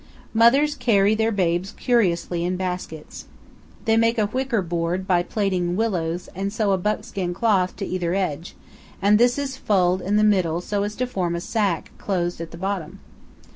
[0.33, 3.25] Mothers carry their babes curiously in baskets.
[3.85, 8.15] They make a wicker board by plaiting willows and sew a buckskin cloth to either
[8.15, 8.55] edge,
[8.99, 12.49] and this is fulled in the middle so as to form a sack closed at
[12.49, 12.99] the bottom.